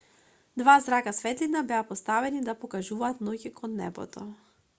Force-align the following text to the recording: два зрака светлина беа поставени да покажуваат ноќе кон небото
два 0.61 0.75
зрака 0.85 1.13
светлина 1.17 1.61
беа 1.73 1.81
поставени 1.91 2.41
да 2.49 2.57
покажуваат 2.65 3.23
ноќе 3.29 3.53
кон 3.61 3.79
небото 3.85 4.27